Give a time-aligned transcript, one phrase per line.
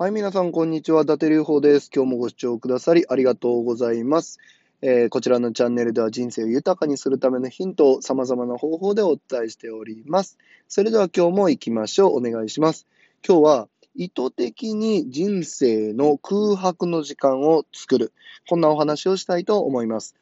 [0.00, 1.02] はい、皆さん、こんにちは。
[1.02, 1.90] 伊達隆法です。
[1.92, 4.38] 今日もご視聴くださりありがとうございます。
[4.80, 10.38] えーこちらのチャンネルでは人生を豊かにするためのヒントを様々な方法でお伝えしております。
[10.68, 12.18] それでは今日も行きましょう。
[12.18, 12.86] お願いします。
[13.26, 18.12] 今日は意図的に人生の空白の時間を作る。
[18.48, 20.14] こんなお話をしたいと思います。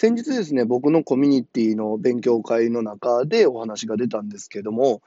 [0.00, 5.02] 先日ですね、僕のコミュニティの勉強会の中でお話が出たんですけども、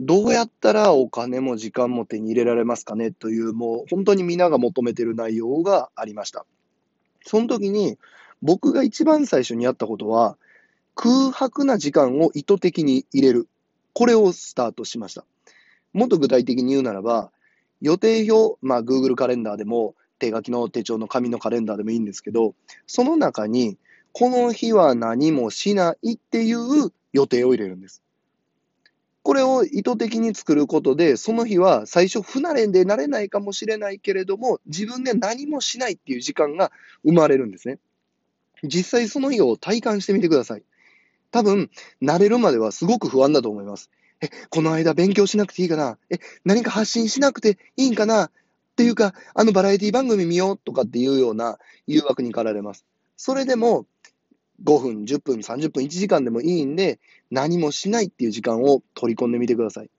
[0.00, 6.44] どうやったらお金も時間も手に入れられますかねという、もう本当に皆が求めてる内容がありました。
[7.24, 8.00] その時に
[8.42, 10.36] 僕が一番最初にやったことは、
[10.96, 13.48] 空白な時間を意図的に入れる。
[13.92, 15.24] これをスタートしました。
[15.92, 17.30] もっと具体的に言うならば、
[17.80, 22.56] 予定表、まあ Google カレンダーでも、手書きの手帳の紙のカレンダーでもいいんですけど、
[22.88, 23.78] その中に、
[24.12, 28.02] この日は何もしないっていう予定を入れるんです。
[29.22, 36.72] これを意図的に作ることで、その日は最初不慣れでなれないかもしれないけれども、自分で何もしないっていう時間が
[37.04, 37.78] 生まれるんですね。
[38.64, 40.62] 実際その日を体感してみてください。
[41.30, 41.70] 多分、
[42.02, 43.90] 慣れるまではすごく不安だと思います。
[44.20, 48.30] え、この間勉強しなくていいかなえ、何か発信しなくていいんかなっ
[48.76, 52.84] ていうか、あのバラエティ番組見ようとかっていうような誘惑に駆られます。
[53.16, 53.86] それでも、
[54.64, 56.98] 5分、10分、30分、1時間でもいいんで、
[57.30, 59.90] 何もしないっていう時間を取り込んでみてください。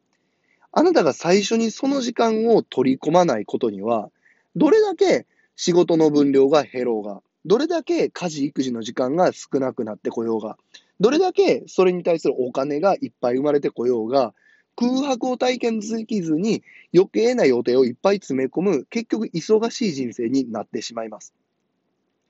[0.72, 4.09] あなたが最初にその時間を取り込まないことには、
[4.55, 10.58] どれだけ仕事の分量が減ろうが、どれだけ家事育児の時間が少なくなってこようが、
[11.00, 14.33] どれだけそれに対するお金がいっぱい生まれてこようが、
[14.75, 21.33] 空白を体験できずに余計な予定をいっぱい詰め込む、結局忙しい人生になってしまいます。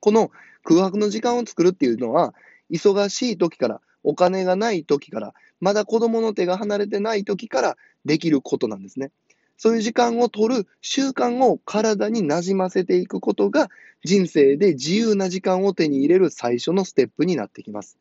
[0.04, 0.32] この
[0.66, 2.36] 空白の時間を作るっていうのは、
[2.70, 9.12] 忙しい時から、お金がない時から、まだ子供の手が離れてない時からできることなんですね。
[9.56, 13.70] そういう時間を取る習慣を体になじませていくことが、
[14.04, 17.98] 人生で自由な時間を手に入れる最初のステップになってきます。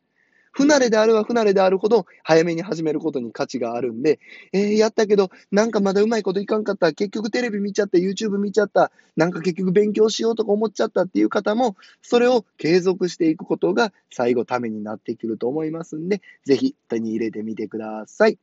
[0.53, 4.19] 不慣れであれば不慣れであるほど、早めに始めることに価値があるんで、
[4.53, 18.37] えー、やったけど、なんかまだうまいこといかんかった、結局テレビ見ちゃった、YouTube 見ちゃった、なんか結局勉強しようとか思っちゃったっていう方も、それを継続していくことが最後ためになってくると思いますんで、ぜひ手に入れてみてください。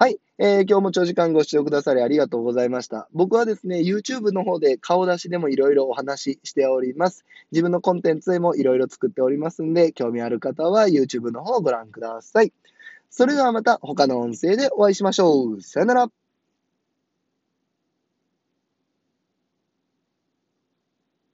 [0.00, 3.08] はい、えー今日も長時間ご視聴くださりありがとうございました。
[3.12, 7.24] 僕はですね、YouTube の方で顔出しでもいろいろお話ししております。
[7.50, 12.52] 自分のコンテンツでもいろいろ作っておりますんで、興味ある方は YouTube の方をご覧ください。
[13.10, 15.62] それではまた他の音声でお会いしましょう。
[15.62, 16.08] さよなら。